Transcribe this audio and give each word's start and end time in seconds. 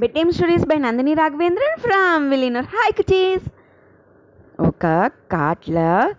Bedtime 0.00 0.30
stories 0.30 0.66
by 0.66 0.78
Nandini 0.78 1.14
Raghavendran 1.14 1.74
from 1.78 2.30
విలీనర్ 2.30 2.64
hi 2.64 2.90
cuties 2.90 3.46
ఒక 4.60 5.10
కాట్ల 5.32 6.12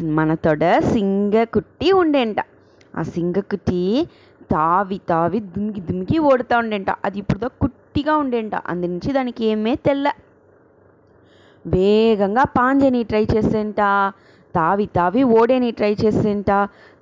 మనతోడ 0.00 0.78
సింగకుట్టి 0.78 1.92
ఉండేంట. 1.92 2.36
ఆ 2.96 3.02
సింగకుట్టి 3.02 4.08
తావి 4.50 5.00
తావి 5.08 5.40
దుమికి 5.40 5.80
దుమికి 5.80 6.18
ఓడుతూ 6.18 6.58
ఉండేంట. 6.58 6.90
అది 7.04 7.18
ఇప్పుడు 7.18 7.48
కుట్టిగా 7.60 8.16
ఉండేంట. 8.16 8.54
అందు 8.54 8.86
నుంచి 8.86 9.12
దానికి 9.12 9.44
ఏమే 9.44 9.74
తెల్ల. 9.74 10.12
వేగంగా 11.66 12.44
పాంజని 12.44 13.02
ట్రై 13.02 13.26
చేసేంట. 13.36 13.80
తావి 14.54 14.86
తావి 14.92 15.22
ఓడేని 15.36 15.70
ట్రై 15.78 15.92
చేసేంట 16.00 16.50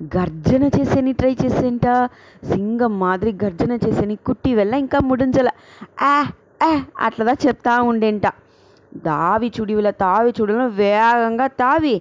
గర్జన 0.00 0.64
చేసేని 0.76 1.12
ట్రై 1.14 1.32
చేసేంట 1.36 1.86
సింగం 2.50 2.92
మాదిరి 3.00 3.32
గర్జన 3.42 3.72
చేసేని 3.84 4.16
కుట్టి 4.28 4.52
వెళ్ళ 4.54 4.74
ఇంకా 4.84 5.00
ముడించల 5.08 5.48
ఆ 6.06 6.14
ఆ 6.62 6.70
అట్లదా 7.06 7.34
చెప్తా 7.44 7.74
ఉండేంట. 7.90 8.26
దావి 9.02 9.48
చుడివుల 9.56 9.88
తావి 10.00 10.30
చుడివిల 10.36 10.64
వేగంగా 10.78 11.46
తావి 11.60 11.92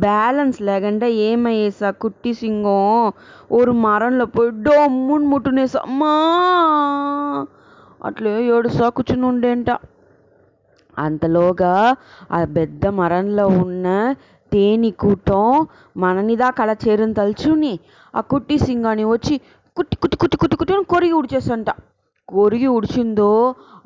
బ్యాలెన్స్ 0.00 0.58
లేకుండా 0.62 1.06
ఏమయ్యేసా 1.26 1.90
కుట్టి 2.02 2.32
సింగం? 2.34 2.82
ஒரு 3.50 3.72
మరంలో 3.84 4.26
పోయి 4.34 4.50
డొమ్ముని 4.66 5.26
ముట్టునేసా 5.32 5.80
అమ్మా! 5.88 6.12
అట్లే 8.08 8.32
ఏడుసా 8.50 8.86
కూర్చుని 8.96 9.26
ఉండేంట 9.30 9.68
అంతలోగా 10.96 11.72
ఆ 12.30 12.40
పెద్ద 12.56 12.86
మరంలో 12.98 13.44
ఉన్న 13.62 13.86
తేనె 14.54 14.90
కూటం 15.02 15.44
మననిదా 15.96 16.50
కళ 16.50 16.70
చేరిన 16.84 17.12
తలుచుని 17.12 17.72
ఆ 18.14 18.20
కుట్టి 18.32 18.58
సింగాని 18.58 19.04
వచ్చి 19.04 19.34
కుట్టి 19.76 19.96
కుట్టి 19.96 20.16
కుట్టి 20.16 20.36
కుట్టి 20.36 20.56
కుట్టి 20.56 20.74
అని 20.74 20.84
కొరిగి 20.84 21.12
ఉడిచేసంట 21.12 21.70
కొరిగి 22.28 22.66
ఉడిచిందో 22.66 23.30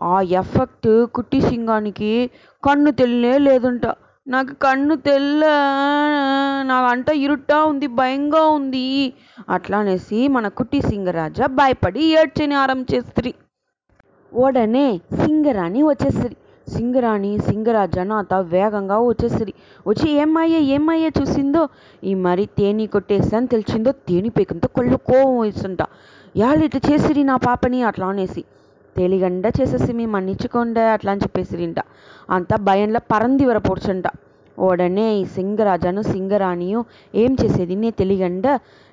ఆ 0.00 0.16
ఎఫెక్ట్ 0.40 0.88
కుట్టి 1.14 1.38
సింగానికి 1.40 2.10
కన్ను 2.62 2.90
తెల్లే 2.90 3.38
లేదంట. 3.38 3.86
నాకు 4.26 4.54
కన్ను 4.54 4.94
తెల్ల 4.96 5.44
నాకంట 6.62 7.08
ఇరుట్టా 7.16 7.58
ఉంది 7.64 7.86
భయంగా 7.86 8.42
ఉంది. 8.58 9.14
అట్లా 9.48 9.78
అనేసి 9.78 10.28
మన 10.28 10.48
కుట్టి 10.48 10.80
సింగరాజా 10.82 11.46
భయపడి 11.46 12.02
ఏడ్చని 12.20 12.54
ఆరంభించేస్త్రీ 12.54 13.32
ఉడనే 14.32 14.86
సింగరాణి 15.22 15.82
వచ్చేస్తుంది. 15.82 16.36
సింగరాణి 16.74 17.32
సింగరాజ 17.48 17.98
నాత 18.10 18.34
వేగంగా 18.52 18.96
వచ్చేసిరి 19.08 19.52
వచ్చి 19.86 20.06
ఏమయ్యే 20.22 20.60
ఏమయ్యే 20.76 21.10
చూసిందో? 21.18 21.62
ఈ 22.04 22.12
మరి 22.26 22.44
తేనె 22.58 22.86
కొట్టేసని 22.94 23.48
తెలిసిందో 23.54 23.92
తేనె 24.08 24.30
పేకంతో 24.38 24.68
కళ్ళు 24.76 24.98
కోపం 25.08 25.34
వేస్తుంట 25.40 25.82
యాళ్ళు 26.36 26.62
ఇట్లా 26.68 26.80
చేసిరి 26.88 27.22
నా 27.30 27.36
పాపని? 27.46 27.78
అట్లా 27.82 28.06
అనేసి. 28.06 28.42
తేలిగండ 28.96 29.46
చేసేసి 29.58 29.90
మీ 29.98 30.06
మన్నించుకోండి 30.06 30.80
అట్లా 30.94 31.10
అని 31.12 31.22
చెప్పేసిరింట 31.24 31.78
అంతా 32.36 32.56
భయంలో 32.68 33.00
పరంది 33.12 33.44
వరపొడుచుంట 33.44 34.06
ఉడనే 34.58 35.04
ఈ 35.14 35.24
సింగరాజాను 35.34 36.02
సింగరాణియు 36.12 36.80
ఏం 37.14 37.32
చేసేది? 37.40 37.74
నే 37.82 37.90
తెలియగండ 37.90 38.46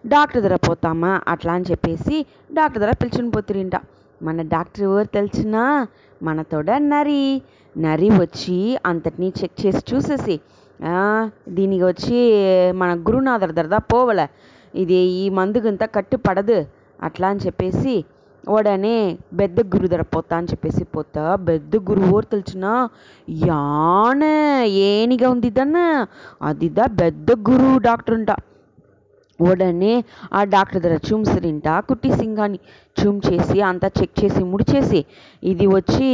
డాక్టర్ 0.03 0.41
దగ్గర 0.41 0.55
పోతామా? 0.67 1.11
అట్లా 1.27 1.53
అని 1.53 1.65
చెప్పేసి 1.71 2.15
డాక్టర్ 2.53 2.81
దగ్గర 2.81 2.95
పిలుచుని 3.01 3.31
పోతురింట. 3.31 3.75
మన 4.21 4.41
డాక్టర్ 4.53 4.83
ఎవరు 4.83 5.07
తెలిసినా? 5.17 5.63
మనతోడ 6.21 6.69
నరి. 6.91 7.23
నరి 7.75 8.09
వచ్చి 8.23 8.57
అంతటినీ 8.89 9.29
చెక్ 9.39 9.57
చేసి 9.61 9.81
చూసేసి 9.91 10.35
దీనికి 11.57 11.83
వచ్చి 11.89 12.17
మన 12.81 12.91
గురునాథర్ 13.07 13.53
దగ్గర 13.59 13.79
పోవలే. 13.93 14.25
ఇది 14.81 14.97
ఈ 15.21 15.25
మందుకంతా 15.37 15.85
కట్టు 15.95 16.17
పడదు 16.27 16.57
అట్లా 17.07 17.27
అని 17.33 17.43
చెప్పేసి 17.45 17.93
ఉడనే 18.43 18.97
పెద్ద 19.39 19.59
గురు 19.73 19.87
దగ్గర 19.91 20.03
పోతా 20.15 20.33
అని 20.39 20.49
చెప్పేసి 20.51 20.83
పోతా. 20.95 21.23
పెద్ద 21.49 21.75
గురువు 21.87 22.07
ఎవరు 22.11 22.27
తెలిసిన? 22.33 22.65
యాన 23.47 24.23
ఏనిగా 24.89 25.27
ఉంది 25.35 25.49
దన్న 25.57 25.77
అదిదా 26.49 26.85
పెద్ద 27.01 27.31
గురువు 27.49 27.77
డాక్టర్ 27.87 28.15
ఉంటా 28.19 28.35
ఉడనే 29.39 30.03
ఆ 30.33 30.43
డాక్టర్ 30.43 30.81
దగ్గర 30.81 30.99
చూమ్సిరింట 31.07 31.67
కుట్టి 31.67 32.09
సింగాన్ని 32.11 32.59
చూమ్ 32.97 33.21
చేసి 33.27 33.61
అంతా 33.61 33.87
చెక్ 33.87 34.23
చేసి 34.23 34.43
ముడిచేసి 34.43 35.05
ఇది 35.43 35.67
వచ్చి 35.67 36.07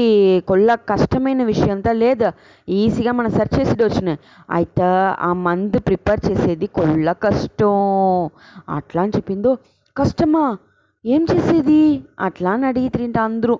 కొల్ల 0.48 0.76
కష్టమైన 0.76 1.44
విషయం 1.44 1.72
అంతా 1.72 1.92
లేదు. 1.92 2.32
ఈజీగా 2.70 3.12
మనం 3.12 3.32
సెర్చ్ 3.32 3.59
చేసి 3.59 3.84
వచ్చినాయి 3.84 4.20
అయితే 4.50 4.90
ఆ 5.20 5.34
మందు 5.34 5.80
ప్రిపేర్ 5.80 6.22
చేసేది 6.30 6.68
కొల్ల 6.68 7.12
కష్టం. 7.12 7.76
అట్లా 8.70 9.02
అని 9.02 9.14
చెప్పిందో 9.16 9.58
కష్టమా? 9.96 10.58
ఏం 11.06 11.28
చేసేది? 11.36 12.03
అట్లా 12.20 12.52
అని 12.52 12.66
అడిగితిరింట 12.66 13.18
అందరూ. 13.18 13.59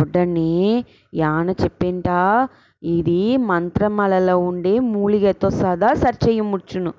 ఉడనే 0.00 0.84
యాన 1.14 1.50
చెప్పింట 1.50 2.08
ఇది 2.82 3.36
మంత్రమాలలో 3.36 4.38
ఉండే 4.38 4.78
మూలిగతో 4.78 5.50
సదా 5.50 5.94
సెర్చ్ 5.94 6.28
చేయముచ్చును 6.28 6.92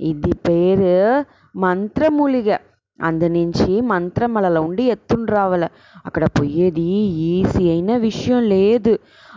ఇది 0.00 0.32
పేరు 0.48 1.24
ಮಂತ್ರಮೂಲಿಗೆ 1.54 2.56
అందు 2.98 3.28
నుంచి 3.28 3.80
మంత్రమలలో 3.80 4.62
ఉండి 4.62 4.82
ఎత్తుని 4.84 5.26
రావాల. 5.32 5.64
అక్కడ 6.06 6.24
పోయేది 6.24 6.86
ఈజీ 7.30 7.70
అయిన 7.70 7.96
విషయం 7.96 8.42
లేదు. 8.48 8.92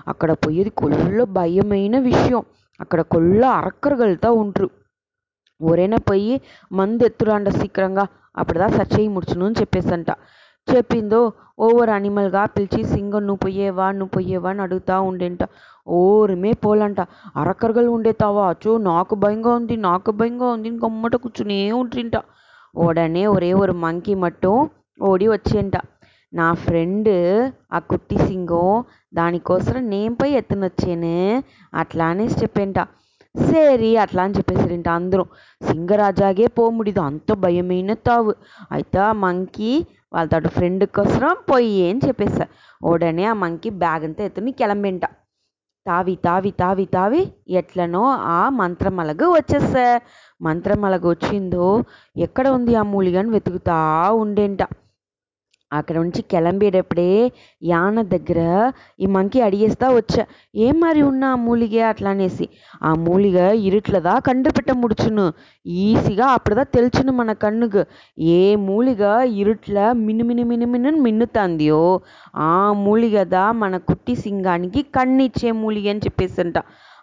అక్కడ 0.07 0.31
పోయేది 0.31 0.69
కొల్ల 0.69 1.23
భయమైన 1.23 1.99
విషయం. 1.99 2.41
అక్కడ 2.79 3.01
కొల్ల 3.01 3.45
అరక్కరగలుగుతూ 3.45 4.33
ఉంటారు. 4.33 4.69
ఎవరైనా 5.61 5.97
పోయి 6.09 6.33
మందు 6.71 7.05
ఎత్తురాండ 7.05 7.49
సీక్రంగా 7.49 8.05
అప్పుడుదా 8.37 8.67
సచ్చయి 8.67 9.07
ముడుచును 9.07 9.45
అని 9.45 9.55
చెప్పేసంట. 9.61 10.09
చెప్పిందో? 10.73 11.19
ఓవర్ 11.59 11.89
అనిమల్గా 11.89 12.45
పిలిచి 12.45 12.83
సింగం 12.83 13.19
నువ్వు 13.27 13.39
పోయేవా? 13.45 13.91
నువ్వు 13.91 14.11
పోయేవా? 14.15 14.49
అని 14.49 14.61
అడుగుతూ 14.61 15.01
ఉండేంట. 15.01 15.43
ఓరమే 15.87 16.51
పోలంట. 16.65 17.01
అరకరగలు 17.35 17.89
ఉండేతావా? 17.89 18.49
అచ్చో 18.49 18.77
నాకు 18.77 19.15
భయంగా 19.15 19.51
ఉంది 19.55 19.75
నాకు 19.77 20.11
భయంగా 20.11 20.47
ఉంది. 20.47 20.69
గమ్మట 20.85 21.15
కూర్చునే 21.15 21.71
ఉంటుంట 21.71 22.15
ఉడనే 22.75 23.25
ఒరే 23.25 23.53
ஒரு 23.53 23.73
మంకి 23.73 24.15
మట్టం 24.15 24.69
ఓడి 25.01 25.27
వచ్చేంట. 25.27 25.75
నా 26.33 26.53
ఫ్రెండ్ 26.53 27.11
ఆ 27.73 27.79
కుట్టి 27.79 28.17
సింగం 28.17 28.83
దానికోసం 29.13 29.89
నేను 29.89 30.15
పోయి 30.15 30.33
ఎత్తునొచ్చాను 30.33 31.15
అట్లా 31.73 32.05
అనేసి 32.05 32.39
చెప్పేంట. 32.41 32.79
సరి 33.35 33.97
అట్లా 33.97 34.23
అని 34.23 34.33
చెప్పేసారింట 34.33 34.87
అందరూ. 34.89 35.23
సింగరాజాగే 35.61 36.47
పోముడిది. 36.47 36.99
అంత 36.99 37.33
భయమైన 37.33 37.93
తావు. 37.93 38.33
అయితే 38.71 38.99
ఆ 38.99 39.11
మంకీ 39.11 39.71
వాళ్ళతో 40.15 40.49
ఫ్రెండ్ 40.49 40.85
కోసం 40.97 41.35
పోయి 41.49 41.89
అని 41.89 42.01
చెప్పేస్తా. 42.07 42.45
ఓడనే 42.83 43.25
ఆ 43.25 43.33
మంకి 43.43 43.69
బ్యాగ్ 43.83 44.03
అంతా 44.03 44.23
ఎత్తుని 44.23 44.51
కిలంబింట. 44.51 45.05
తావి 45.85 46.15
తావి 46.23 46.51
తావి 46.51 46.85
తావి 46.85 47.21
ఎట్లనో 47.49 48.03
ఆ 48.35 48.49
మంత్రమలగు 48.49 49.25
మంత్రం 49.31 49.83
మంత్రమలగు 50.41 51.07
వచ్చిందో 51.09 51.65
ఎక్కడ 52.17 52.47
ఉంది 52.47 52.75
ఆ 52.75 52.83
మూలిగని 52.83 53.29
వెతుకుతా 53.29 53.77
ఉండేంట. 54.23 54.61
అక్కడ 55.71 55.95
నుంచి 55.97 56.21
కిలంబేటప్పుడే 56.21 57.31
యాన 57.63 58.01
దగ్గర 58.01 58.39
ఈ 58.99 59.05
మంకి 59.05 59.41
అడిగేస్తా 59.41 59.89
వచ్చా. 59.89 60.23
ఏం 60.55 60.79
మరి 60.79 61.01
ఉన్నా 61.01 61.35
మూలిగే? 61.35 61.81
అట్లా 61.81 62.09
అనేసి. 62.09 62.45
ఆ 62.83 62.93
మూలిగ 62.95 63.37
ఇరుట్లదా 63.67 64.19
కండుపిట్ట 64.19 64.71
ముడుచును. 64.71 65.25
ఈసిగా 65.65 66.27
అప్పుడుదా 66.27 66.63
తెలుచును 66.75 67.11
మన 67.11 67.33
కన్నుకు 67.33 67.83
ఏ 68.35 68.55
మూలిగ 68.67 69.03
ఇరుట్ల 69.41 69.77
మినుమిను 70.05 70.43
మినుమిను 70.43 70.91
మిన్నుతాందియో 70.97 71.83
ఆ 72.35 72.53
మూలిగదా 72.85 73.51
మన 73.53 73.77
కుట్టి 73.89 74.15
సింగానికి 74.15 74.81
కన్నిచ్చే 74.95 75.51
మూలిగ 75.61 75.89
అని 75.89 75.99
చెప్పేసంట. 75.99 76.57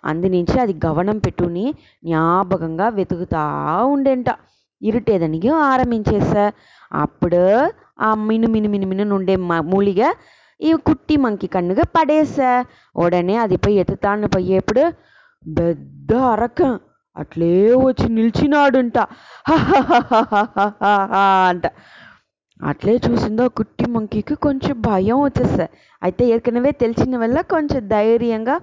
అందునుంచి 0.05 0.61
అది 0.61 0.75
గవనం 0.87 1.19
పెట్టుని 1.19 1.67
జ్ఞాపకంగా 2.05 2.89
వెతుకుతా 2.89 3.43
ఉండేంట. 3.87 4.29
ఇరుటేదనికి 4.83 5.49
ఆరంభించేసా 5.65 6.45
అప్పుడు 6.93 7.43
ఆ 8.03 8.11
మిను 8.23 8.49
మిను 8.49 8.69
మిను 8.69 8.87
మిను 8.87 9.05
నుండే 9.05 9.35
మూలిగ 9.65 10.03
ఈ 10.61 10.73
కుట్టి 10.85 11.15
మంకి 11.17 11.47
కన్నుగా 11.47 11.85
పడేసా 11.95 12.51
ఉడనే 12.97 13.37
అది 13.37 13.57
పోయి 13.57 13.77
ఎత్తుతాను 13.77 14.29
పోయేప్పుడు 14.29 14.83
పెద్ద 15.45 16.13
అరకం 16.27 16.73
అట్లే 17.17 17.53
వచ్చి 17.79 18.07
నిలిచినాడంట 18.09 18.99
అంట 21.49 21.67
అట్లే 22.61 22.95
చూసిందో 22.97 23.45
కుట్టి 23.49 23.87
మంకీకి 23.87 24.35
కొంచెం 24.43 24.77
భయం 24.83 25.19
వచ్చేస్తా 25.21 25.65
అయితే 26.03 26.25
ఏకనవే 26.27 26.73
తెలిసిన 26.83 27.17
వల్ల 27.17 27.39
కొంచెం 27.51 27.83
ధైర్యంగా 27.89 28.57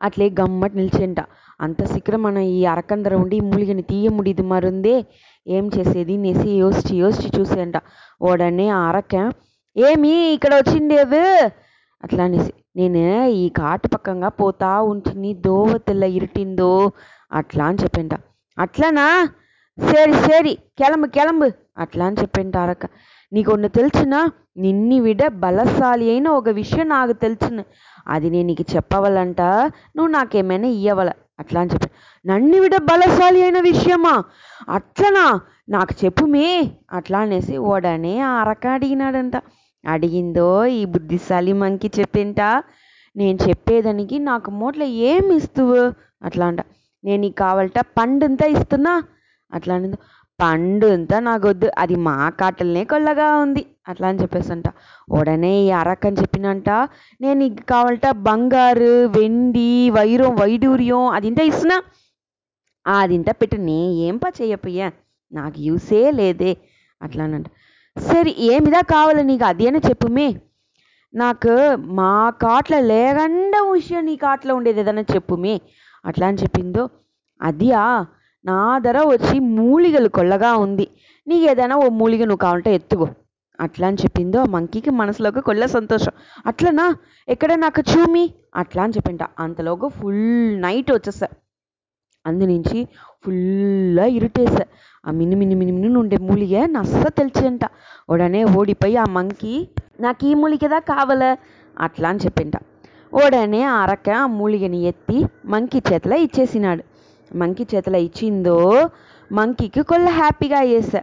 అట్లే 0.00 0.26
గమ్మట్ 0.40 0.76
నిలిచేంట 0.76 1.20
అంత 1.60 1.82
శీఘ్రం 1.84 2.20
మనం 2.22 2.42
ఈ 2.52 2.60
అరకందర 2.64 3.14
ఉండి 3.14 3.36
ఈ 3.36 3.40
మూలిగని 3.40 3.82
తీయ 3.82 4.08
ముడిది 4.08 4.42
మరుందే 4.42 4.96
ఏం 5.46 5.70
చేసేది 5.78 6.16
నేసి 6.16 6.50
యోచిచి 6.50 6.96
యోచిచి 6.96 7.40
చూసేయంట. 7.40 7.74
ఓడనే 8.22 8.68
అరక 8.68 9.32
ఏమి 9.76 10.12
ఇక్కడ 10.34 10.54
వచ్చిండేవు 10.54 11.22
అట్లా 12.04 12.24
అనేసి 12.24 12.52
నేను 12.76 13.24
ఈ 13.24 13.48
కాటు 13.48 13.88
పక్కంగా 13.88 14.28
పోతా 14.28 14.80
ఉంటిని 14.82 15.34
దోవ 15.34 15.78
తెల్ల 15.78 16.04
ఇరిటిందో? 16.04 16.90
అట్లా 17.32 17.64
అని 17.64 17.78
చెప్పింట. 17.82 18.14
అట్లానా? 18.58 19.28
సరి 19.78 20.12
సరి 20.12 20.54
కెలంబు 20.78 21.06
కెలంబు 21.06 21.46
అట్లా 21.78 22.06
అని 22.06 22.16
చెప్పింట 22.20 22.56
అరక 22.56 22.86
నీకు 23.32 23.52
ఒన్ను 23.52 23.68
తెలిసిన? 23.68 24.28
నిన్ని 24.56 25.00
విడ 25.00 25.26
బలశాలి 25.28 26.10
అయిన 26.10 26.28
ఒక 26.28 26.48
విషయం 26.48 26.88
నాకు 26.88 27.12
తెలిసిన. 27.12 27.62
అది 28.08 28.30
నేను 28.30 28.46
నీకు 28.46 28.64
చెప్పవలంట. 28.76 29.40
నువ్వు 29.96 30.06
నాకేమైనా 30.06 30.68
ఇయ్యవల? 30.68 31.10
అట్లా 31.40 31.60
అని 31.60 31.70
చెప్పి. 31.70 31.88
నన్ను 32.26 32.60
విడ 32.60 32.76
బలశాలి 32.76 33.42
అయిన 33.42 33.60
విషయమా? 33.60 34.24
అట్లనా? 34.68 35.40
నాకు 35.68 36.04
చెప్పుమే 36.04 36.70
అట్లా 36.92 37.18
అనేసి 37.18 37.56
ఓడనే 37.56 38.20
ఆ 38.20 38.30
అరక 38.30 38.66
అడిగినాడంట. 38.66 39.36
అడిగిందో 39.86 40.66
ఈ 40.66 40.84
బుద్ధిశాలి 40.84 41.52
మంకి 41.52 41.90
చెప్పింట? 42.00 42.40
నేను 43.16 43.38
చెప్పేదానికి 43.48 44.18
నాకు 44.18 44.50
మూట్ల 44.50 44.82
ఏమి 44.82 45.36
ఇస్తువు? 45.36 45.92
అట్లా 46.22 46.46
అంట. 46.46 46.58
నేను 47.04 47.20
నీకు 47.20 47.36
కావాలట 47.36 47.78
పండంతా 47.78 48.46
ఇస్తున్నా? 48.46 49.02
అట్లా 49.52 49.74
అనింది. 49.74 49.96
పండు 50.38 50.86
అంతా 50.94 51.16
నాకొద్దు 51.20 51.68
అది 51.78 51.96
మా 52.06 52.14
కాటలనే 52.40 52.82
కొల్లగా 52.84 53.28
ఉంది. 53.36 53.62
అట్లా 53.88 54.06
అని 54.08 54.20
చెప్పేసి 54.22 54.50
అంట 54.52 54.68
ఉడనే 55.16 55.52
ఈ 55.60 55.68
అరక్ 55.80 56.06
అని 56.06 56.20
చెప్పినంట. 56.22 56.68
నేను 57.20 57.38
నీకు 57.42 57.64
కావాలంట 57.72 58.06
బంగారు 58.28 58.92
వెండి 59.16 59.68
వైరం 59.96 60.32
వైడూర్యం 60.40 61.02
అదింత 61.16 61.40
ఇస్తున్నా. 61.50 61.76
అదింత 62.86 63.30
పెట్టు. 63.40 63.56
నే 63.68 63.78
ఏం 64.06 64.16
పా 64.18 64.28
చెయ్యపోయా 64.40 64.88
నాకు 65.32 65.58
యూసే 65.60 66.02
లేదే. 66.10 66.52
అట్లానంట 67.00 67.48
సరే 67.96 68.30
ఏమిదా 68.52 68.80
కావాలి 68.92 69.22
నీకు? 69.22 69.44
అదేనా 69.44 69.80
చెప్పుమే 69.88 70.28
నాకు 71.14 71.52
మా 71.98 72.12
కాట్ల 72.42 72.74
లేకుండా 72.92 73.58
విషయం 73.72 74.04
నీ 74.04 74.14
కాట్లో 74.16 74.52
ఉండేది 74.58 74.80
ఏదైనా 74.80 75.04
చెప్పుమే 75.14 75.54
అట్లా 76.04 76.24
అని 76.26 76.40
చెప్పిందో. 76.42 76.84
అదియా 77.40 77.82
నా 78.46 78.78
ధర 78.78 78.98
వచ్చి 78.98 79.38
మూలిగలు 79.40 80.08
కొల్లగా 80.08 80.56
ఉంది. 80.56 80.88
నీకు 81.28 81.50
ఏదైనా 81.50 81.76
ఓ 81.76 81.88
మూలిగ 81.88 82.20
నువ్వు 82.20 82.36
కావాలంటే 82.36 82.74
ఎత్తుకో. 82.74 83.08
అట్లా 83.60 83.86
అని 83.86 83.96
చెప్పిందో 83.96 84.40
ఆ 84.40 84.44
మంకీకి 84.44 84.90
మనసులోకి 84.90 85.40
కొల్ల 85.40 85.66
సంతోషం. 85.66 86.12
అట్లనా? 86.46 86.96
ఎక్కడ 87.28 87.54
నాకు 87.54 87.80
చూమి? 87.80 88.34
అట్లా 88.56 88.82
అని 88.82 88.92
చెప్పింట. 88.92 89.20
అంతలోగా 89.38 89.88
ఫుల్ 89.88 90.62
నైట్ 90.62 90.92
వచ్చేసా. 90.92 91.26
అందు 92.26 92.44
నుంచి 92.44 92.88
ఫుల్లా 93.24 94.04
ఇరుటేసా. 94.04 94.64
ఆ 95.06 95.10
మిని 95.10 95.36
మిని 95.36 95.54
మిని 95.54 95.72
మిని 95.72 95.98
ఉండే 95.98 96.16
మూలిగ 96.16 96.66
నస్స 96.66 97.06
తెలిసింట. 97.06 97.60
ఉడనే 98.08 98.44
ఓడిపోయి 98.44 98.96
ఆ 98.96 99.04
మంకి 99.04 99.68
నాకు 100.00 100.26
ఈ 100.26 100.34
మూలికదా 100.34 100.78
కావాల? 100.78 101.36
అట్లా 101.78 102.08
అని 102.08 102.18
చెప్పింట. 102.18 102.52
ఉడనే 103.12 103.62
ఆ 103.62 103.74
అరక 103.74 104.10
ఆ 104.10 104.26
మూలిగని 104.26 104.82
ఎత్తి 104.82 105.24
మంకీ 105.44 105.82
చేతిలో 105.92 106.16
ఇచ్చేసినాడు. 106.16 106.93
మంకి 107.34 107.64
చేతిలో 107.72 107.98
ఇచ్చిందో 107.98 108.58
మంకీకి 109.30 109.82
కొల్ల 109.82 110.08
హ్యాపీగా 110.20 110.60
వేసా 110.70 111.00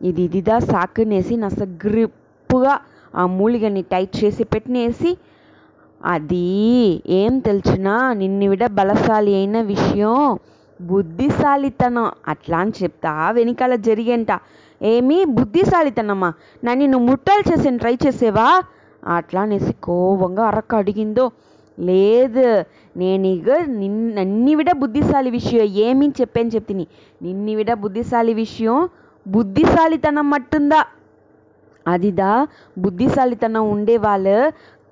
ఇది 0.00 0.22
ఇదిదా 0.28 0.56
సాకునేసి 0.70 1.34
నస 1.36 1.60
గ్రిప్పుగా 1.84 2.74
ఆ 3.14 3.24
మూలిగని 3.36 3.82
టైట్ 3.92 4.14
చేసి 4.24 4.44
పెట్టినేసి 4.44 5.10
అది 6.00 6.46
ఏం 7.20 7.32
తెలిసినా 7.40 7.94
నిన్ను 8.20 8.46
విడ 8.50 8.64
బలశాలి 8.78 9.32
అయిన 9.34 9.56
విషయం 9.72 10.14
బుద్ధిశాలితనం 10.80 12.06
అట్లా 12.32 12.58
అని 12.58 12.72
చెప్తా 12.82 13.12
వెనకాల 13.36 13.74
జరిగేంట. 13.88 14.30
ఏమి 14.80 15.18
బుద్ధిశాలితనమ్మా 15.36 16.30
నన్ను 16.64 16.86
నువ్వు 16.86 17.06
ముట్టాలు 17.10 17.42
చేసాను 17.50 17.78
ట్రై 17.78 17.94
చేసేవా? 18.04 18.46
అట్లా 19.16 19.40
అనేసి 19.40 19.72
కోపంగా 19.86 20.44
అరక్క 20.46 20.74
అడిగిందో. 20.74 21.26
లేదు. 21.80 22.46
నేను 22.96 23.26
ఇక 23.26 23.50
నిన్ 23.80 24.16
నన్ని 24.16 24.54
విడ 24.54 24.70
బుద్ధిశాలి 24.72 25.30
విషయం 25.30 25.62
ఏమీ 25.62 26.06
చెప్పాను 26.20 26.48
చెప్తిని. 26.48 26.86
నిన్ని 27.22 27.54
విడ 27.54 27.72
బుద్ధిశాలి 27.74 28.34
విషయం 28.34 28.88
బుద్ధిశాలితనం 29.26 30.30
మట్టుందా? 30.30 30.80
అదిదా 31.86 32.46
బుద్ధిశాలితనం 32.78 33.70
ఉండే 33.70 33.96
వాళ్ళు 33.96 34.36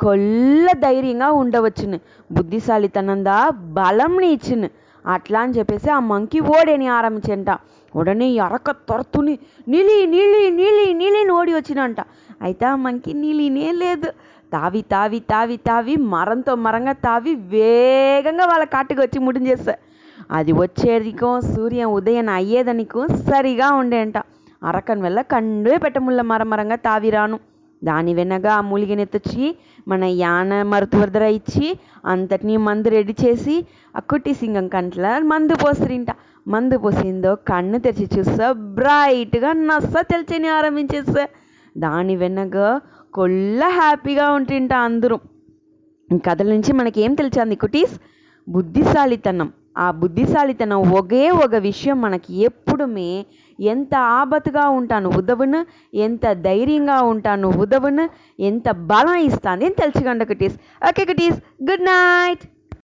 కొల్ల 0.00 0.66
ధైర్యంగా 0.78 1.28
ఉండవచ్చును. 1.32 1.98
బుద్ధిశాలితనందా 2.32 3.50
బలంని 3.50 4.32
ఇచ్చును 4.32 4.68
అట్లా 5.06 5.40
అని 5.40 5.52
చెప్పేసి 5.52 5.90
ఆ 5.90 6.00
మంకి 6.00 6.40
ఓడేని 6.40 6.86
ఆరంభించంట. 6.86 7.50
ఉడనే 7.96 8.28
ఎరక 8.30 8.70
తొరతుని 8.70 9.38
నీలి 9.68 10.06
నిలి 10.06 10.50
నీలి 10.50 10.94
నీలిని 10.94 11.32
ఓడి 11.32 11.54
వచ్చినంట. 11.54 12.00
అయితే 12.42 12.64
ఆ 12.66 12.76
మంకీ 12.76 13.12
నీలినే 13.12 13.72
లేదు. 13.72 14.08
తావి 14.52 14.82
తావి 14.82 15.20
తావి 15.20 15.56
తావి 15.56 15.96
మరంతో 15.96 16.54
మరంగా 16.54 16.92
తావి 16.92 17.34
వేగంగా 17.34 18.46
వాళ్ళ 18.46 18.64
కాటుకు 18.64 19.00
వచ్చి 19.00 19.18
ముడించేస్తా 19.18 19.74
అది 20.30 20.52
వచ్చేదికో 20.52 21.40
సూర్యం 21.40 21.88
ఉదయం 21.90 22.28
అయ్యేదనికో 22.28 23.06
సరిగా 23.06 23.68
ఉండేంట. 23.72 24.18
అరకన్ 24.64 25.02
వల్ల 25.02 25.20
కండే 25.20 25.78
పెట్టముళ్ళ 25.78 26.20
మరమరంగా 26.20 26.76
తావిరాను 26.76 27.38
దాని 27.84 28.14
వెనగా 28.14 28.52
ఆ 28.54 28.60
మూలిగనెత్తొచ్చి 28.60 29.56
మన 29.88 30.04
యాన 30.04 30.62
మరుతువర్ధర 30.62 31.22
ఇచ్చి 31.22 31.78
అంతటినీ 32.04 32.56
మందు 32.56 32.88
రెడీ 32.88 33.14
చేసి 33.24 33.66
ఆ 33.96 34.00
కుట్టి 34.00 34.34
సింగం 34.34 34.68
కంట్ల 34.68 35.18
మందు 35.18 35.54
పోసిరింట. 35.54 36.06
మందు 36.48 36.76
పోసిందో 36.78 37.34
కన్ను 37.34 37.78
తెరిచి 37.78 38.08
చూస్తా 38.18 38.52
బ్రైట్గా 38.52 39.52
నస్స 39.52 39.94
తెలిచని 40.10 40.48
ఆరంభించేస్తా. 40.48 41.24
దాని 41.78 42.16
వెనక 42.16 42.80
కొల్ల 43.14 43.60
హ్యాపీగా 43.76 44.26
ఉంటుంట 44.32 44.72
అందరూ. 44.86 45.16
కథల 46.08 46.48
నుంచి 46.54 46.72
మనకేం 46.72 47.12
తెలిసింది 47.14 47.56
కుటీస్? 47.56 47.94
బుద్ధిశాలితనం. 48.46 49.48
ఆ 49.76 49.86
బుద్ధిశాలితనం 50.00 50.80
ఒకే 51.00 51.24
ఒక 51.44 51.54
విషయం 51.66 51.96
మనకి 52.00 52.30
ఎప్పుడుమే 52.48 53.10
ఎంత 53.58 53.92
ఆపత్తుగా 54.18 54.64
ఉంటాను 54.78 55.08
ఉదవును 55.18 55.60
ఎంత 56.06 56.26
ధైర్యంగా 56.46 56.98
ఉంటాను 57.12 57.48
ఉదవును 57.64 58.04
ఎంత 58.48 58.68
బలం 58.90 59.18
ఇస్తాను 59.28 59.66
అని 59.66 59.78
తెలుసుకోండి 59.82 60.24
cuties? 60.24 60.56
Okay 60.88 61.04
cuties 61.04 61.38
good 61.68 61.86
night! 61.90 62.44